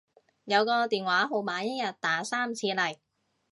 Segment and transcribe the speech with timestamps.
[0.45, 2.97] 有個電話號碼一日打三次嚟